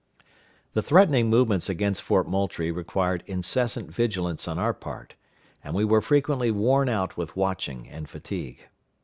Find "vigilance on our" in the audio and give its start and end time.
3.93-4.73